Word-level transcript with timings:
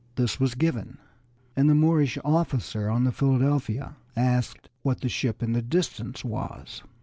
This 0.15 0.39
was 0.39 0.55
given, 0.55 0.97
and 1.55 1.69
the 1.69 1.75
Moorish 1.75 2.17
officer 2.25 2.89
on 2.89 3.03
the 3.03 3.11
Philadelphia 3.11 3.97
asked 4.15 4.67
what 4.81 5.01
the 5.01 5.09
ship 5.09 5.43
in 5.43 5.53
the 5.53 5.61
distance 5.61 6.25
was. 6.25 6.81